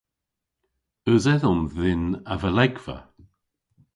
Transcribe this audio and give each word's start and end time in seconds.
Eus 1.09 1.25
edhom 1.33 1.61
dhyn 1.77 2.03
a 2.33 2.35
valegva? 2.41 2.97